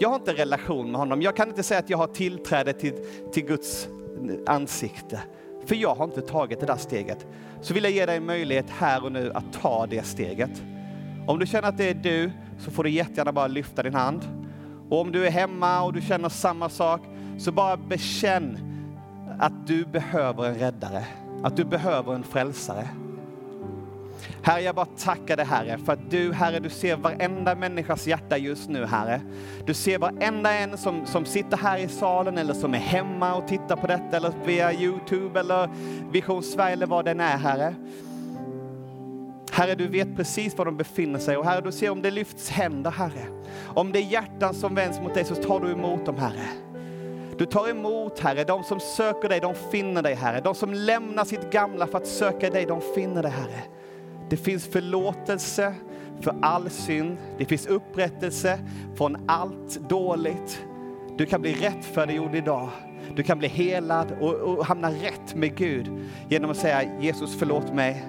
[0.00, 1.22] Jag har inte relation med honom.
[1.22, 2.94] Jag kan inte säga att jag har tillträde till,
[3.32, 3.88] till Guds
[4.46, 5.20] ansikte.
[5.66, 7.26] För jag har inte tagit det där steget.
[7.60, 10.62] Så vill jag ge dig en möjlighet här och nu att ta det steget.
[11.26, 14.20] Om du känner att det är du så får du jättegärna bara lyfta din hand.
[14.90, 17.00] Och om du är hemma och du känner samma sak
[17.38, 18.58] så bara bekänn
[19.38, 21.04] att du behöver en räddare.
[21.42, 22.88] Att du behöver en frälsare.
[24.42, 28.36] Herre, jag bara tackar dig Herre för att du Herre, du ser varenda människas hjärta
[28.38, 29.20] just nu Herre.
[29.66, 33.48] Du ser varenda en som, som sitter här i salen eller som är hemma och
[33.48, 35.68] tittar på detta eller via Youtube eller
[36.12, 37.74] Vision Sverige eller vad den är Herre.
[39.50, 42.50] Herre, du vet precis var de befinner sig och Herre, du ser om det lyfts
[42.50, 43.26] händer Herre.
[43.66, 46.48] Om det är hjärtan som vänds mot dig så tar du emot dem Herre.
[47.38, 50.40] Du tar emot Herre, de som söker dig, de finner dig Herre.
[50.40, 53.62] De som lämnar sitt gamla för att söka dig, de finner dig Herre.
[54.30, 55.74] Det finns förlåtelse
[56.20, 57.16] för all synd.
[57.38, 58.58] Det finns upprättelse
[58.94, 60.64] från allt dåligt.
[61.16, 62.68] Du kan bli rättfärdiggjord idag.
[63.16, 65.90] Du kan bli helad och, och hamna rätt med Gud
[66.28, 68.04] genom att säga Jesus förlåt mig.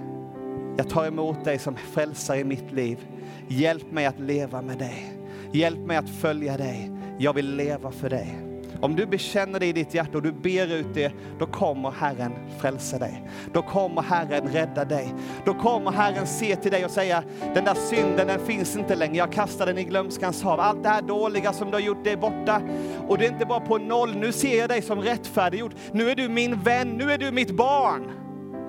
[0.78, 3.08] Jag tar emot dig som frälsare i mitt liv.
[3.48, 5.14] Hjälp mig att leva med dig.
[5.52, 6.92] Hjälp mig att följa dig.
[7.18, 8.49] Jag vill leva för dig.
[8.82, 12.32] Om du bekänner det i ditt hjärta och du ber ut det, då kommer Herren
[12.60, 13.24] frälsa dig.
[13.54, 15.14] Då kommer Herren rädda dig.
[15.46, 17.24] Då kommer Herren se till dig och säga,
[17.54, 20.60] den där synden den finns inte längre, jag kastar den i glömskans hav.
[20.60, 22.62] Allt det här dåliga som du har gjort, det är borta.
[23.08, 25.74] Och du är inte bara på noll, nu ser jag dig som rättfärdiggjord.
[25.92, 28.12] Nu är du min vän, nu är du mitt barn.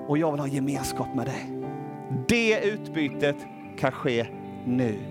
[0.07, 1.49] Och jag vill ha gemenskap med dig.
[2.27, 3.37] Det utbytet
[3.79, 4.25] kan ske
[4.65, 5.10] nu.